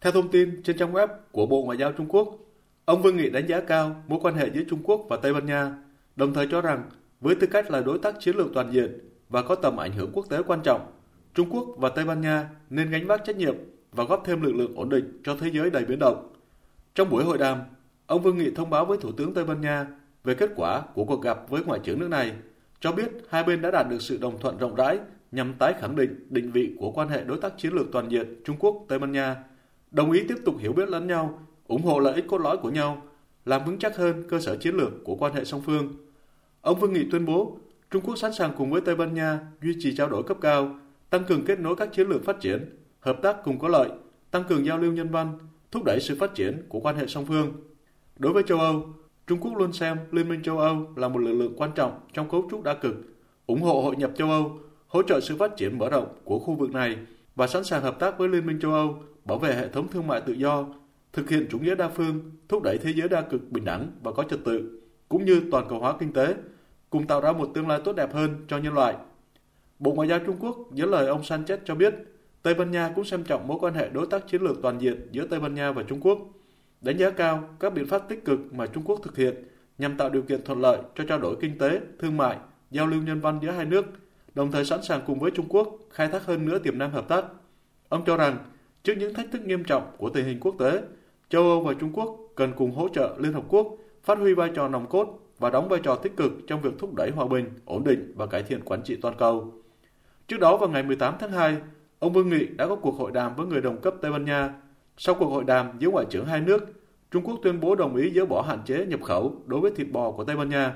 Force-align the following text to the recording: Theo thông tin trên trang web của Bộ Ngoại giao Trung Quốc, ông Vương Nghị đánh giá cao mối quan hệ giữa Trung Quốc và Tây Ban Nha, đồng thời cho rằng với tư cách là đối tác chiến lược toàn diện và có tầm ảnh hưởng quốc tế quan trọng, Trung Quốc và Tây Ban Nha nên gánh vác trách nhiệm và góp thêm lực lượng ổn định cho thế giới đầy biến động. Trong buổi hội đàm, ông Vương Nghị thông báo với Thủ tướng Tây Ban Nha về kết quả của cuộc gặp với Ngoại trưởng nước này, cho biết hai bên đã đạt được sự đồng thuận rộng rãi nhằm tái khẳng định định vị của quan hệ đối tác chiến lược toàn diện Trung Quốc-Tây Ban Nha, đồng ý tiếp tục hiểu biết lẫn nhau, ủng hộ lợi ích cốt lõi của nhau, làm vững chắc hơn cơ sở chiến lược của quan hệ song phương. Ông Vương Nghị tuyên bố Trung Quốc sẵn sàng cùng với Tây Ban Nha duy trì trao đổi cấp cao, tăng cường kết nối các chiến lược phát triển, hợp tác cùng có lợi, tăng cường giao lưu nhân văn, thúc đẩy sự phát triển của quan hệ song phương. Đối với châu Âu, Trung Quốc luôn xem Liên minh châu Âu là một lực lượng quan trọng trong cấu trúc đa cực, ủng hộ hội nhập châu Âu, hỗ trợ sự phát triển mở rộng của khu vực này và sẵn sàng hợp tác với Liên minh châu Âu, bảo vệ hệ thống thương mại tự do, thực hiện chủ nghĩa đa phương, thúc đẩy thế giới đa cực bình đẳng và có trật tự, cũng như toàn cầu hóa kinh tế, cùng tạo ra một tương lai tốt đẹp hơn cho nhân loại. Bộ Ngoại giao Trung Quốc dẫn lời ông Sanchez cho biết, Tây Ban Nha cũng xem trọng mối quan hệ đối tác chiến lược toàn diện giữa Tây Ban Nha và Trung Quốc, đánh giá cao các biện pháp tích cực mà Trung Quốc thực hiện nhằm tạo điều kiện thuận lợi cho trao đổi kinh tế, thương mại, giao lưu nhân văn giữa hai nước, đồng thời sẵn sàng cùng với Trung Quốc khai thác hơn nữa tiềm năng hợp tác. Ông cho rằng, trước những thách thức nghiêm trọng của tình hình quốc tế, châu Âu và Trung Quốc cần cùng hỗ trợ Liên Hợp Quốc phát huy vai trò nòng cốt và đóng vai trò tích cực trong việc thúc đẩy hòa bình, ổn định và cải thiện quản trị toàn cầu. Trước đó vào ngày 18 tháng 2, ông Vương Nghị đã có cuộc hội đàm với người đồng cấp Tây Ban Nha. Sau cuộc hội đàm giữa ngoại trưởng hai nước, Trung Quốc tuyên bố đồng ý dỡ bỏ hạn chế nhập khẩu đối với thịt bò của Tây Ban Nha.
Theo 0.00 0.12
thông 0.12 0.28
tin 0.28 0.62
trên 0.62 0.78
trang 0.78 0.92
web 0.92 1.08
của 1.32 1.46
Bộ 1.46 1.62
Ngoại 1.62 1.78
giao 1.78 1.92
Trung 1.92 2.06
Quốc, 2.08 2.38
ông 2.84 3.02
Vương 3.02 3.16
Nghị 3.16 3.30
đánh 3.30 3.46
giá 3.46 3.60
cao 3.60 4.02
mối 4.08 4.18
quan 4.22 4.34
hệ 4.34 4.50
giữa 4.54 4.62
Trung 4.70 4.80
Quốc 4.84 5.06
và 5.08 5.16
Tây 5.16 5.34
Ban 5.34 5.46
Nha, 5.46 5.72
đồng 6.16 6.34
thời 6.34 6.48
cho 6.50 6.60
rằng 6.60 6.82
với 7.20 7.34
tư 7.34 7.46
cách 7.46 7.70
là 7.70 7.80
đối 7.80 7.98
tác 7.98 8.14
chiến 8.20 8.36
lược 8.36 8.46
toàn 8.54 8.72
diện 8.72 8.98
và 9.28 9.42
có 9.42 9.54
tầm 9.54 9.76
ảnh 9.76 9.92
hưởng 9.92 10.10
quốc 10.12 10.26
tế 10.28 10.42
quan 10.42 10.60
trọng, 10.64 10.92
Trung 11.34 11.50
Quốc 11.50 11.66
và 11.76 11.88
Tây 11.88 12.04
Ban 12.04 12.20
Nha 12.20 12.48
nên 12.70 12.90
gánh 12.90 13.06
vác 13.06 13.24
trách 13.24 13.36
nhiệm 13.36 13.54
và 13.92 14.04
góp 14.04 14.22
thêm 14.24 14.42
lực 14.42 14.52
lượng 14.54 14.76
ổn 14.76 14.88
định 14.88 15.20
cho 15.24 15.36
thế 15.40 15.50
giới 15.52 15.70
đầy 15.70 15.84
biến 15.84 15.98
động. 15.98 16.32
Trong 16.94 17.10
buổi 17.10 17.24
hội 17.24 17.38
đàm, 17.38 17.58
ông 18.06 18.22
Vương 18.22 18.38
Nghị 18.38 18.50
thông 18.50 18.70
báo 18.70 18.84
với 18.84 18.98
Thủ 18.98 19.12
tướng 19.12 19.34
Tây 19.34 19.44
Ban 19.44 19.60
Nha 19.60 19.86
về 20.24 20.34
kết 20.34 20.50
quả 20.56 20.82
của 20.94 21.04
cuộc 21.04 21.22
gặp 21.22 21.38
với 21.48 21.64
Ngoại 21.64 21.80
trưởng 21.84 22.00
nước 22.00 22.08
này, 22.08 22.32
cho 22.80 22.92
biết 22.92 23.08
hai 23.28 23.44
bên 23.44 23.62
đã 23.62 23.70
đạt 23.70 23.86
được 23.90 24.02
sự 24.02 24.18
đồng 24.20 24.40
thuận 24.40 24.58
rộng 24.58 24.74
rãi 24.74 24.98
nhằm 25.32 25.54
tái 25.58 25.74
khẳng 25.80 25.96
định 25.96 26.26
định 26.30 26.50
vị 26.50 26.76
của 26.78 26.90
quan 26.90 27.08
hệ 27.08 27.24
đối 27.24 27.38
tác 27.38 27.58
chiến 27.58 27.72
lược 27.72 27.86
toàn 27.92 28.08
diện 28.08 28.42
Trung 28.44 28.56
Quốc-Tây 28.58 28.98
Ban 28.98 29.12
Nha, 29.12 29.36
đồng 29.90 30.12
ý 30.12 30.24
tiếp 30.28 30.36
tục 30.44 30.54
hiểu 30.58 30.72
biết 30.72 30.88
lẫn 30.88 31.06
nhau, 31.06 31.38
ủng 31.66 31.82
hộ 31.82 31.98
lợi 31.98 32.14
ích 32.14 32.24
cốt 32.28 32.38
lõi 32.38 32.56
của 32.56 32.70
nhau, 32.70 33.02
làm 33.44 33.64
vững 33.64 33.78
chắc 33.78 33.96
hơn 33.96 34.24
cơ 34.28 34.40
sở 34.40 34.56
chiến 34.56 34.74
lược 34.74 35.04
của 35.04 35.16
quan 35.16 35.34
hệ 35.34 35.44
song 35.44 35.62
phương. 35.66 35.92
Ông 36.60 36.80
Vương 36.80 36.92
Nghị 36.92 37.04
tuyên 37.10 37.26
bố 37.26 37.58
Trung 37.90 38.02
Quốc 38.02 38.16
sẵn 38.16 38.32
sàng 38.32 38.52
cùng 38.56 38.70
với 38.70 38.80
Tây 38.80 38.96
Ban 38.96 39.14
Nha 39.14 39.40
duy 39.62 39.76
trì 39.80 39.96
trao 39.96 40.08
đổi 40.08 40.22
cấp 40.22 40.36
cao, 40.40 40.74
tăng 41.10 41.24
cường 41.24 41.44
kết 41.44 41.60
nối 41.60 41.76
các 41.76 41.92
chiến 41.92 42.08
lược 42.08 42.24
phát 42.24 42.40
triển, 42.40 42.78
hợp 43.00 43.18
tác 43.22 43.36
cùng 43.44 43.58
có 43.58 43.68
lợi, 43.68 43.88
tăng 44.30 44.44
cường 44.48 44.66
giao 44.66 44.78
lưu 44.78 44.92
nhân 44.92 45.08
văn, 45.08 45.38
thúc 45.70 45.84
đẩy 45.84 46.00
sự 46.00 46.16
phát 46.20 46.34
triển 46.34 46.62
của 46.68 46.80
quan 46.80 46.96
hệ 46.96 47.06
song 47.06 47.24
phương. 47.28 47.52
Đối 48.18 48.32
với 48.32 48.42
châu 48.42 48.58
Âu, 48.58 48.86
Trung 49.26 49.40
Quốc 49.40 49.56
luôn 49.56 49.72
xem 49.72 49.96
Liên 50.10 50.28
minh 50.28 50.42
châu 50.42 50.58
Âu 50.58 50.86
là 50.96 51.08
một 51.08 51.18
lực 51.18 51.32
lượng 51.32 51.54
quan 51.56 51.70
trọng 51.74 52.00
trong 52.12 52.30
cấu 52.30 52.48
trúc 52.50 52.62
đa 52.62 52.74
cực, 52.74 52.94
ủng 53.46 53.62
hộ 53.62 53.80
hội 53.80 53.96
nhập 53.96 54.10
châu 54.16 54.30
Âu, 54.30 54.58
hỗ 54.86 55.02
trợ 55.02 55.20
sự 55.20 55.36
phát 55.36 55.56
triển 55.56 55.78
mở 55.78 55.90
rộng 55.90 56.08
của 56.24 56.38
khu 56.38 56.54
vực 56.54 56.70
này 56.70 56.96
và 57.34 57.46
sẵn 57.46 57.64
sàng 57.64 57.82
hợp 57.82 57.98
tác 58.00 58.18
với 58.18 58.28
Liên 58.28 58.46
minh 58.46 58.60
châu 58.60 58.72
Âu, 58.72 59.02
bảo 59.28 59.38
vệ 59.38 59.54
hệ 59.54 59.68
thống 59.68 59.88
thương 59.88 60.06
mại 60.06 60.20
tự 60.20 60.32
do, 60.32 60.66
thực 61.12 61.30
hiện 61.30 61.46
chủ 61.50 61.58
nghĩa 61.58 61.74
đa 61.74 61.88
phương, 61.88 62.30
thúc 62.48 62.62
đẩy 62.62 62.78
thế 62.78 62.92
giới 62.92 63.08
đa 63.08 63.20
cực 63.20 63.50
bình 63.50 63.64
đẳng 63.64 63.90
và 64.02 64.12
có 64.12 64.22
trật 64.22 64.38
tự, 64.44 64.80
cũng 65.08 65.24
như 65.24 65.42
toàn 65.50 65.66
cầu 65.68 65.78
hóa 65.78 65.94
kinh 66.00 66.12
tế, 66.12 66.34
cùng 66.90 67.06
tạo 67.06 67.20
ra 67.20 67.32
một 67.32 67.50
tương 67.54 67.68
lai 67.68 67.80
tốt 67.84 67.92
đẹp 67.96 68.14
hơn 68.14 68.44
cho 68.48 68.58
nhân 68.58 68.74
loại. 68.74 68.94
Bộ 69.78 69.92
Ngoại 69.92 70.08
giao 70.08 70.18
Trung 70.18 70.36
Quốc 70.40 70.56
dẫn 70.72 70.90
lời 70.90 71.06
ông 71.06 71.22
Sanchez 71.22 71.58
cho 71.64 71.74
biết, 71.74 71.94
Tây 72.42 72.54
Ban 72.54 72.70
Nha 72.70 72.92
cũng 72.94 73.04
xem 73.04 73.24
trọng 73.24 73.48
mối 73.48 73.58
quan 73.60 73.74
hệ 73.74 73.88
đối 73.88 74.06
tác 74.06 74.28
chiến 74.28 74.42
lược 74.42 74.56
toàn 74.62 74.78
diện 74.80 75.08
giữa 75.12 75.26
Tây 75.26 75.40
Ban 75.40 75.54
Nha 75.54 75.72
và 75.72 75.82
Trung 75.82 76.00
Quốc, 76.00 76.18
đánh 76.80 76.98
giá 76.98 77.10
cao 77.10 77.48
các 77.60 77.74
biện 77.74 77.86
pháp 77.86 78.08
tích 78.08 78.24
cực 78.24 78.38
mà 78.52 78.66
Trung 78.66 78.82
Quốc 78.86 79.00
thực 79.02 79.16
hiện 79.16 79.34
nhằm 79.78 79.96
tạo 79.96 80.10
điều 80.10 80.22
kiện 80.22 80.44
thuận 80.44 80.60
lợi 80.60 80.78
cho 80.94 81.04
trao 81.08 81.18
đổi 81.18 81.36
kinh 81.40 81.58
tế, 81.58 81.80
thương 81.98 82.16
mại, 82.16 82.36
giao 82.70 82.86
lưu 82.86 83.02
nhân 83.02 83.20
văn 83.20 83.38
giữa 83.42 83.50
hai 83.50 83.64
nước, 83.64 83.86
đồng 84.34 84.52
thời 84.52 84.64
sẵn 84.64 84.82
sàng 84.82 85.00
cùng 85.06 85.18
với 85.18 85.30
Trung 85.30 85.46
Quốc 85.48 85.78
khai 85.90 86.08
thác 86.08 86.24
hơn 86.24 86.46
nữa 86.46 86.58
tiềm 86.58 86.78
năng 86.78 86.90
hợp 86.90 87.08
tác. 87.08 87.24
Ông 87.88 88.04
cho 88.06 88.16
rằng, 88.16 88.38
trước 88.88 88.94
những 88.98 89.14
thách 89.14 89.26
thức 89.32 89.46
nghiêm 89.46 89.64
trọng 89.64 89.82
của 89.98 90.10
tình 90.10 90.24
hình 90.24 90.40
quốc 90.40 90.54
tế, 90.58 90.82
châu 91.28 91.42
Âu 91.42 91.60
và 91.60 91.74
Trung 91.74 91.90
Quốc 91.92 92.18
cần 92.34 92.52
cùng 92.56 92.74
hỗ 92.74 92.88
trợ 92.88 93.16
Liên 93.18 93.32
Hợp 93.32 93.44
Quốc 93.48 93.66
phát 94.02 94.18
huy 94.18 94.34
vai 94.34 94.50
trò 94.54 94.68
nòng 94.68 94.86
cốt 94.86 95.18
và 95.38 95.50
đóng 95.50 95.68
vai 95.68 95.80
trò 95.82 95.94
tích 95.94 96.16
cực 96.16 96.32
trong 96.46 96.60
việc 96.60 96.70
thúc 96.78 96.94
đẩy 96.94 97.10
hòa 97.10 97.26
bình, 97.26 97.50
ổn 97.64 97.84
định 97.84 98.12
và 98.16 98.26
cải 98.26 98.42
thiện 98.42 98.60
quản 98.64 98.82
trị 98.82 98.96
toàn 99.02 99.14
cầu. 99.18 99.52
Trước 100.28 100.40
đó 100.40 100.56
vào 100.56 100.68
ngày 100.68 100.82
18 100.82 101.14
tháng 101.20 101.32
2, 101.32 101.56
ông 101.98 102.12
Vương 102.12 102.28
Nghị 102.28 102.46
đã 102.46 102.66
có 102.66 102.76
cuộc 102.76 102.94
hội 102.94 103.12
đàm 103.12 103.36
với 103.36 103.46
người 103.46 103.60
đồng 103.60 103.80
cấp 103.80 103.94
Tây 104.00 104.12
Ban 104.12 104.24
Nha. 104.24 104.54
Sau 104.96 105.14
cuộc 105.14 105.28
hội 105.28 105.44
đàm 105.44 105.70
giữa 105.78 105.90
ngoại 105.90 106.06
trưởng 106.10 106.26
hai 106.26 106.40
nước, 106.40 106.66
Trung 107.10 107.22
Quốc 107.22 107.38
tuyên 107.42 107.60
bố 107.60 107.74
đồng 107.74 107.96
ý 107.96 108.10
dỡ 108.10 108.26
bỏ 108.26 108.42
hạn 108.42 108.58
chế 108.66 108.86
nhập 108.86 109.00
khẩu 109.02 109.42
đối 109.46 109.60
với 109.60 109.70
thịt 109.76 109.86
bò 109.92 110.10
của 110.10 110.24
Tây 110.24 110.36
Ban 110.36 110.48
Nha. 110.48 110.74